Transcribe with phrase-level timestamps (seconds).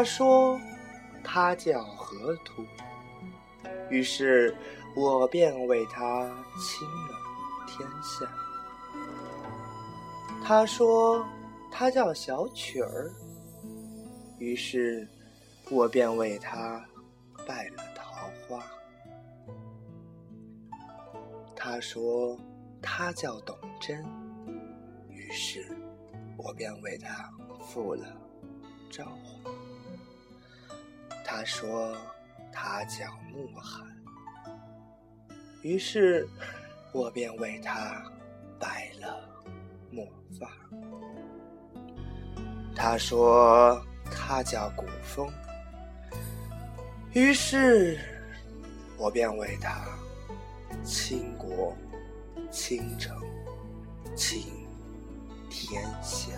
[0.00, 0.58] 他说
[1.22, 2.64] 他叫河图，
[3.90, 4.56] 于是
[4.96, 6.26] 我便为他
[6.58, 7.18] 倾了
[7.66, 8.26] 天下。
[10.42, 11.22] 他说
[11.70, 13.12] 他叫小曲儿，
[14.38, 15.06] 于是
[15.70, 16.82] 我便为他
[17.46, 18.64] 拜了桃花。
[21.54, 22.38] 他说
[22.80, 24.02] 他叫董贞，
[25.10, 25.76] 于是
[26.38, 28.06] 我便为他赴了
[28.88, 29.50] 朝花。
[31.32, 31.96] 他说
[32.52, 33.86] 他叫慕寒，
[35.62, 36.28] 于是
[36.92, 38.02] 我便为他
[38.58, 39.30] 白了
[39.92, 40.04] 墨
[40.36, 40.50] 发。
[42.74, 43.80] 他说
[44.10, 45.32] 他叫古风，
[47.12, 48.00] 于是
[48.98, 49.86] 我便为他
[50.82, 51.72] 倾国
[52.50, 53.16] 倾城
[54.16, 54.66] 倾
[55.48, 56.32] 天下。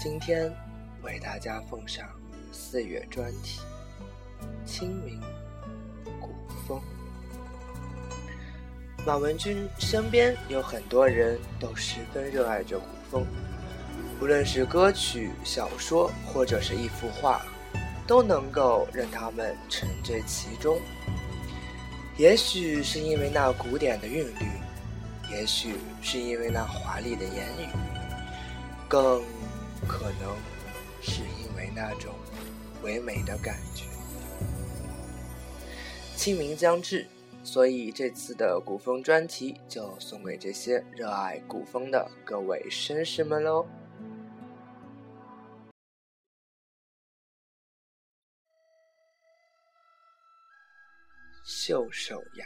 [0.00, 0.54] 今天
[1.02, 2.06] 为大家奉上
[2.52, 3.60] 四月专题
[4.68, 5.20] 《清明
[6.20, 6.34] 古
[6.66, 6.78] 风》。
[9.06, 13.26] 马文君身边有很多人都十分热爱着古风，
[14.20, 17.40] 无论是歌曲、小说，或者是一幅画，
[18.06, 20.80] 都能够让他们沉醉其中。
[22.16, 24.46] 也许是因为那古典的韵律，
[25.30, 27.68] 也许是因为那华丽的言语，
[28.88, 29.22] 更
[29.86, 30.36] 可能
[31.76, 32.12] 那种
[32.82, 33.84] 唯美的感觉。
[36.16, 37.06] 清明将至。
[37.44, 43.64] 所以这次的古风专题就送给这些热爱古风的各位绅士们喽。
[51.44, 52.44] 袖手崖，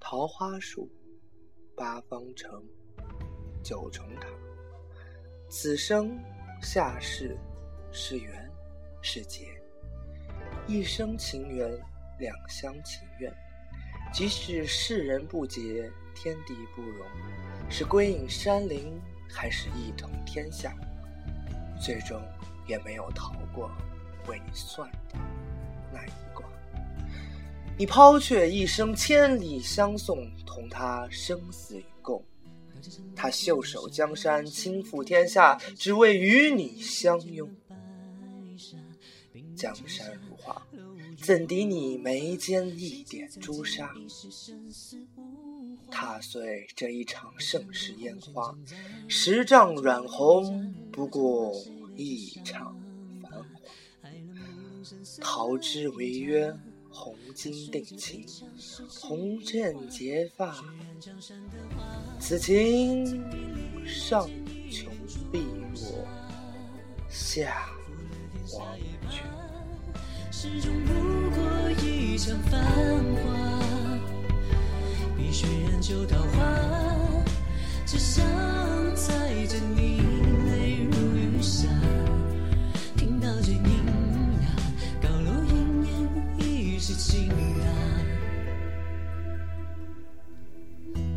[0.00, 0.88] 桃花树，
[1.76, 2.64] 八方城，
[3.62, 4.26] 九重塔。
[5.50, 6.18] 此生
[6.62, 7.36] 下世
[7.92, 8.50] 是缘
[9.02, 9.46] 是劫，
[10.66, 11.70] 一生情缘
[12.18, 13.30] 两厢情愿。
[14.12, 17.06] 即使世人不解，天地不容，
[17.68, 18.98] 是归隐山林，
[19.28, 20.74] 还是一统天下，
[21.80, 22.20] 最终
[22.66, 23.70] 也没有逃过
[24.26, 25.18] 为你算的
[25.92, 26.46] 那一卦。
[27.76, 32.22] 你抛却一生千里相送，同他生死与共；
[33.14, 37.50] 他袖手江山，倾覆天下，只为与你相拥。
[39.56, 40.66] 江山如画。
[41.20, 43.94] 怎敌你眉间一点朱砂？
[45.90, 48.56] 踏碎这一场盛世烟花，
[49.08, 51.52] 十丈软红不过
[51.94, 52.76] 一场
[53.22, 53.44] 繁华。
[55.20, 56.52] 桃枝为约，
[56.90, 58.26] 红巾定情，
[58.88, 60.64] 红线结发。
[62.18, 63.06] 此情
[63.86, 64.28] 上
[64.70, 64.90] 穷
[65.30, 65.40] 碧
[65.74, 66.08] 落
[67.08, 67.68] 下
[68.46, 68.76] 黄。
[70.42, 70.92] 始终不
[71.36, 72.60] 过一场繁
[73.22, 73.30] 华，
[75.16, 77.24] 碧血染旧桃花，
[77.86, 78.26] 只想
[78.96, 80.00] 载着你
[80.50, 81.68] 泪如雨下。
[82.96, 83.68] 听到这咿
[84.42, 84.50] 呀，
[85.00, 85.54] 高楼奄
[86.40, 87.64] 奄一世情啊。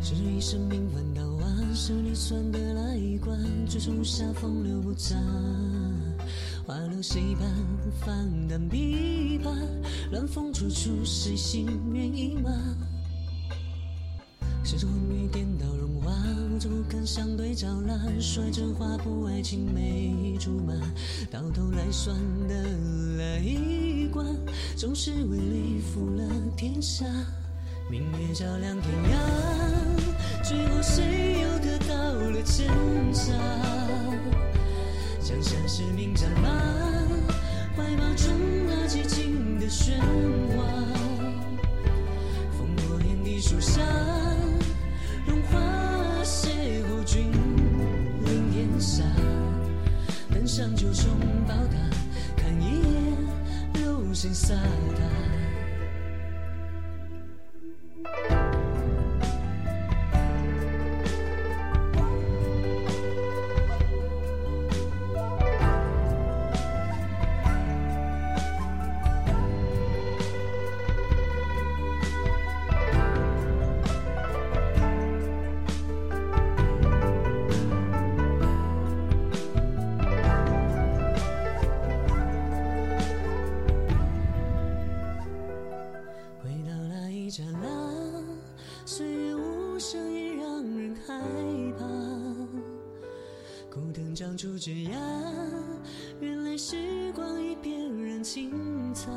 [0.00, 5.16] 这一生命凡道啊，是你算的那一卦，最终下风流不杂。
[6.66, 7.48] 花落谁伴？
[8.00, 9.54] 放淡琵琶，
[10.10, 12.50] 乱风处处，谁心猿意马？
[14.64, 16.10] 谁着昏雨颠倒荣华，
[16.50, 20.74] 无足看相对照蜡，率真画布，爱情美竹马，
[21.30, 22.16] 到头来算
[22.48, 22.60] 得
[23.16, 24.24] 了一卦，
[24.76, 26.24] 总是为利负了
[26.56, 27.06] 天下。
[27.88, 32.66] 明月照亮天涯，最后谁又得到了真
[33.12, 33.85] 假？
[35.28, 36.95] 江山是名战马，
[94.36, 94.92] 长出枝桠，
[96.20, 96.76] 原来时
[97.14, 98.52] 光已翩然轻
[98.92, 99.10] 擦。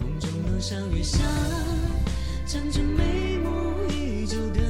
[0.00, 1.18] 梦中楼上月下，
[2.46, 4.60] 站着眉目依旧的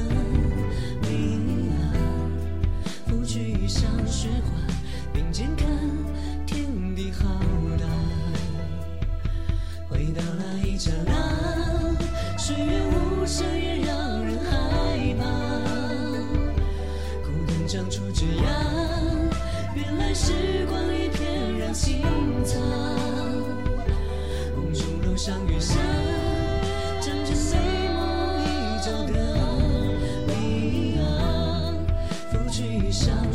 [1.01, 1.75] 你啊，
[3.05, 4.51] 拂去衣上雪花，
[5.11, 5.67] 并肩看
[6.45, 7.25] 天地浩
[7.77, 7.85] 大。
[9.89, 11.12] 回到那一刹那，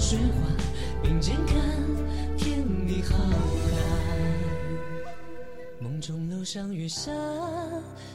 [0.09, 0.49] 雪花，
[1.03, 1.55] 并肩看
[2.39, 3.77] 天地浩大。
[5.79, 7.13] 梦中楼上月下，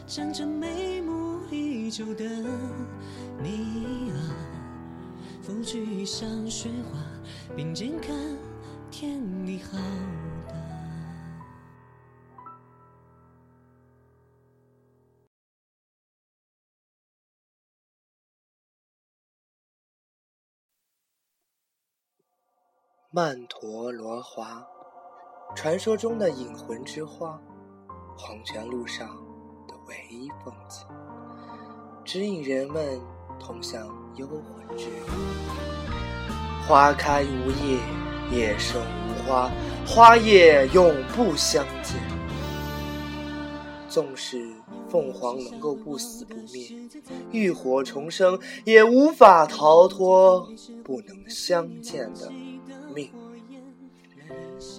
[0.07, 2.25] 站着眉目依旧的
[3.43, 4.17] 你啊，
[5.43, 6.97] 拂去衣上雪花，
[7.55, 8.17] 并肩看
[8.89, 9.77] 天地浩。
[23.15, 24.65] 曼陀罗花，
[25.56, 27.39] 传说中的引魂之花，
[28.18, 29.07] 黄泉路上
[29.68, 30.83] 的唯一风景，
[32.04, 33.00] 指引人们
[33.39, 35.06] 通向幽魂之路。
[36.68, 37.77] 花开无叶，
[38.31, 39.51] 叶生无花，
[39.86, 42.01] 花叶永不相见。
[43.88, 44.51] 纵使
[44.89, 46.68] 凤凰能够不死不灭，
[47.31, 50.50] 浴火重生，也无法逃脱
[50.83, 52.33] 不能相见的。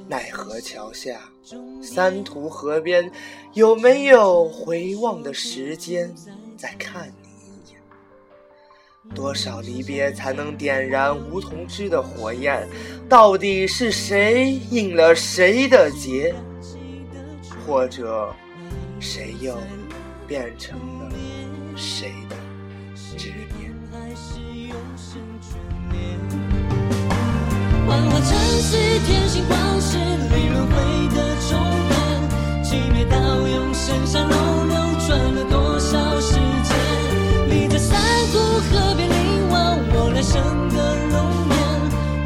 [0.09, 1.21] 奈何桥下，
[1.83, 3.11] 三途河边，
[3.53, 6.15] 有没有回望的时间
[6.57, 7.81] 再看你一眼？
[9.15, 12.67] 多少离别才能点燃梧桐枝的火焰？
[13.09, 16.35] 到底是谁应了谁的劫？
[17.67, 18.35] 或者，
[19.01, 19.57] 谁又
[20.27, 21.11] 变成了
[21.77, 22.37] 谁的
[23.17, 23.74] 执念？
[27.87, 30.73] 幻化成是天星光，是离轮回
[31.15, 31.17] 的
[31.49, 31.59] 终
[31.89, 31.93] 点。
[32.65, 33.17] 寂灭到
[33.47, 34.35] 永生，山楼
[34.65, 34.75] 流
[35.07, 36.75] 转了多少时间？
[37.49, 38.01] 你在山
[38.33, 40.33] 谷河边凝望我来生
[40.71, 40.77] 的
[41.11, 41.15] 容
[41.51, 41.57] 颜，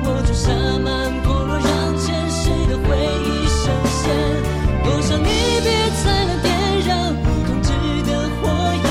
[0.05, 0.47] 我种下
[0.79, 0.87] 满
[1.25, 1.67] 陀螺，让
[1.99, 2.89] 前世的回
[3.25, 3.61] 忆深
[3.91, 4.05] 陷。
[4.85, 5.29] 多少离
[5.61, 5.67] 别
[5.99, 6.47] 才能点
[6.87, 6.89] 燃
[7.23, 7.69] 不控制
[8.07, 8.09] 的
[8.39, 8.47] 火
[8.85, 8.87] 焰？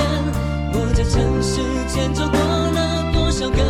[0.74, 1.56] 我在尘世
[1.88, 2.78] 间走过了
[3.14, 3.62] 多少个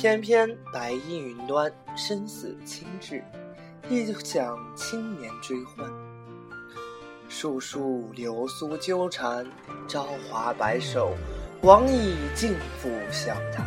[0.00, 3.20] 翩翩白衣云端，生死轻至，
[3.90, 5.90] 亦想青年追欢。
[7.28, 9.44] 树树流苏纠缠，
[9.88, 11.16] 朝华白首，
[11.62, 13.66] 往矣尽付笑谈。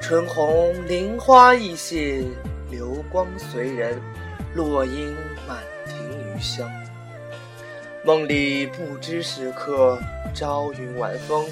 [0.00, 2.24] 春红林花易谢，
[2.70, 4.00] 流光随人，
[4.54, 5.12] 落英
[5.48, 5.58] 满
[5.88, 6.70] 庭余香。
[8.04, 9.98] 梦里不知时刻，
[10.32, 11.44] 朝云晚风，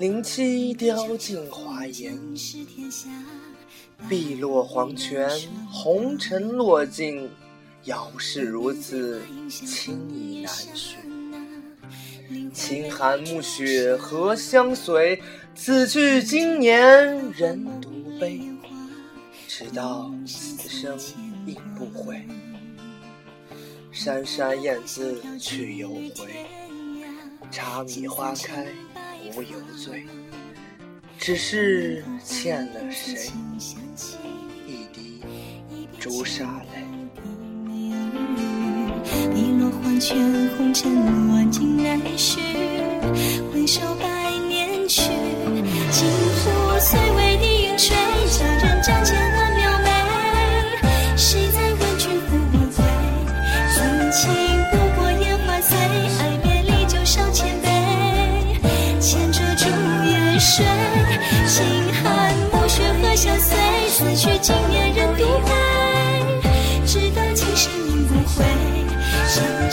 [0.00, 2.18] 灵气凋尽华颜。
[4.08, 5.30] 碧落黄泉，
[5.70, 7.30] 红尘落尽，
[7.84, 10.98] 遥是如此，情意难寻。
[12.52, 15.22] 清寒暮雪何相随？
[15.54, 18.40] 此去经年人独悲。
[19.46, 20.98] 直到此生
[21.46, 22.20] 应不悔。
[23.92, 26.44] 山山燕子去犹回，
[27.52, 28.66] 茶米花开
[29.34, 30.06] 无有罪。
[31.18, 33.30] 只是欠了谁
[34.66, 35.22] 一滴
[35.98, 36.84] 朱砂泪？
[39.32, 40.18] 碧落黄泉，
[40.56, 42.40] 红尘落尽难续。
[43.52, 45.10] 回首百年去，
[45.90, 46.06] 金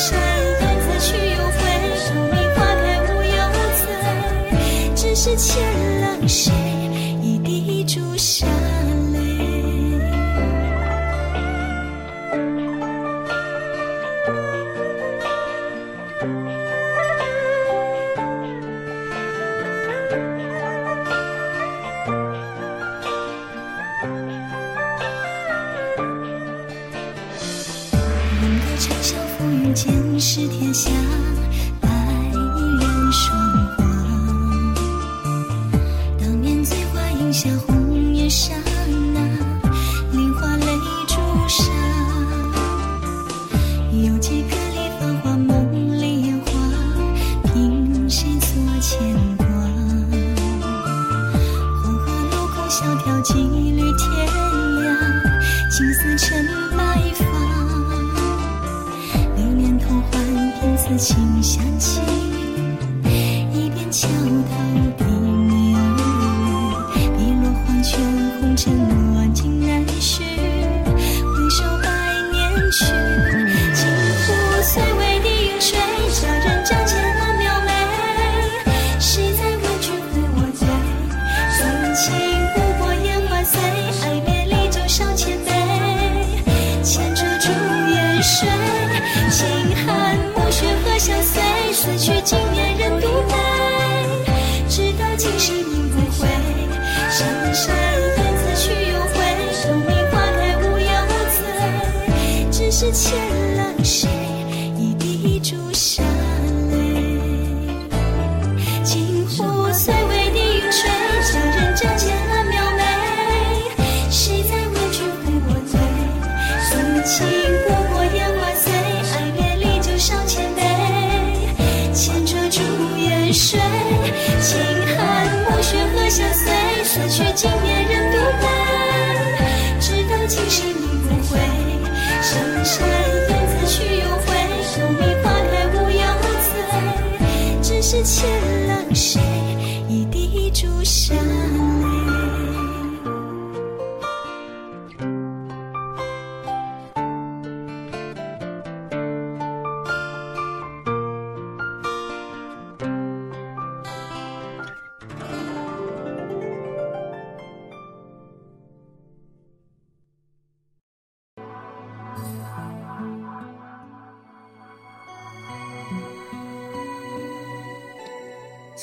[0.01, 0.40] 山
[37.49, 37.70] 花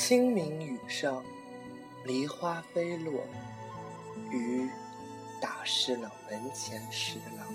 [0.08, 1.22] 清明雨上，
[2.06, 3.12] 梨花飞落，
[4.30, 4.66] 雨
[5.38, 7.46] 打湿了门前石廊，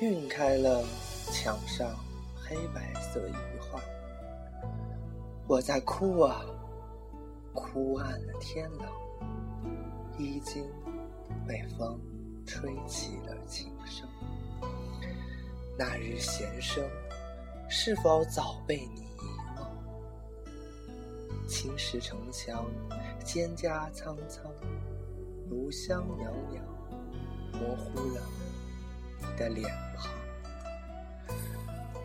[0.00, 0.84] 晕开了
[1.30, 1.94] 墙上
[2.34, 3.80] 黑白色一画。
[5.46, 6.44] 我在哭啊，
[7.54, 8.90] 哭暗了天朗，
[10.18, 10.68] 衣襟
[11.46, 12.00] 被风
[12.44, 14.08] 吹起了琴声。
[15.78, 16.84] 那日弦声，
[17.68, 19.07] 是否早被你？
[21.48, 22.66] 青石城墙，
[23.24, 24.52] 蒹葭苍苍，
[25.48, 26.60] 炉香袅袅，
[27.58, 28.20] 模糊了
[29.18, 30.12] 你的脸庞。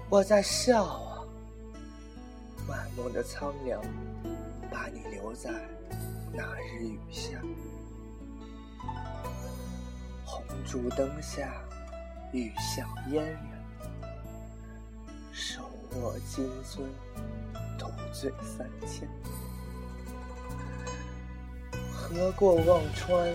[0.10, 1.24] 我在笑啊，
[2.68, 3.82] 满目的苍凉，
[4.72, 5.52] 把你留在
[6.32, 7.38] 那日雨下。
[10.24, 11.54] 红烛灯下，
[12.32, 13.53] 雨巷烟雨。
[15.96, 16.82] 我金樽
[17.78, 19.08] 独醉三千。
[21.92, 23.32] 何过忘川，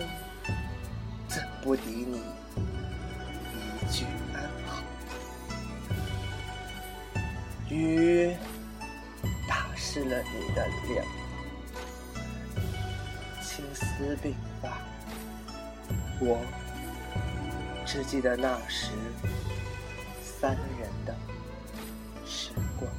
[1.27, 2.21] 怎不敌你
[3.81, 4.83] 一句安好？
[7.69, 8.35] 雨
[9.47, 11.05] 打湿了你的脸，
[13.41, 14.77] 青丝鬓发。
[16.21, 16.39] 我
[17.85, 18.91] 只记得那时
[20.21, 21.15] 三人的。
[22.55, 22.98] 辛苦。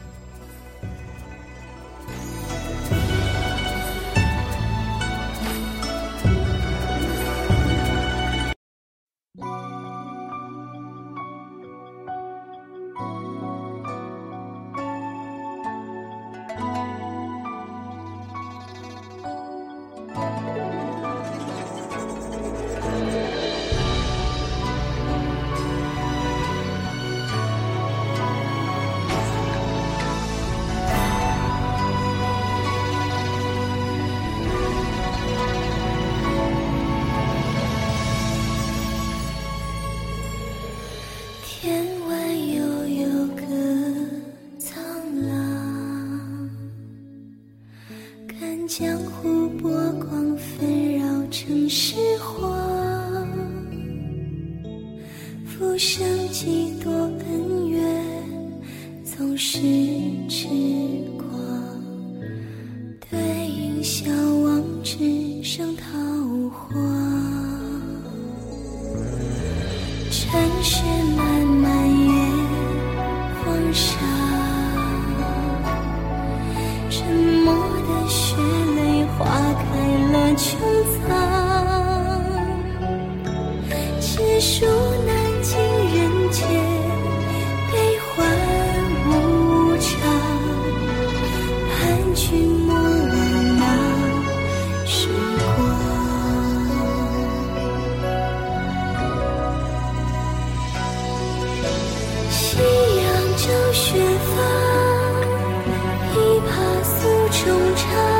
[107.74, 108.19] 长